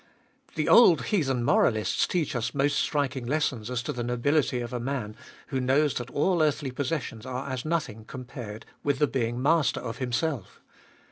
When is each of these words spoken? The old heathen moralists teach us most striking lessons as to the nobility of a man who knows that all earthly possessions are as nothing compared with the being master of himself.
The 0.55 0.67
old 0.67 1.03
heathen 1.03 1.43
moralists 1.43 2.07
teach 2.07 2.35
us 2.35 2.55
most 2.55 2.79
striking 2.79 3.27
lessons 3.27 3.69
as 3.69 3.83
to 3.83 3.93
the 3.93 4.01
nobility 4.01 4.59
of 4.59 4.73
a 4.73 4.79
man 4.79 5.15
who 5.49 5.59
knows 5.61 5.93
that 5.93 6.09
all 6.09 6.41
earthly 6.41 6.71
possessions 6.71 7.23
are 7.23 7.47
as 7.47 7.65
nothing 7.65 8.05
compared 8.05 8.65
with 8.83 8.97
the 8.97 9.05
being 9.05 9.39
master 9.39 9.79
of 9.79 9.99
himself. 9.99 10.59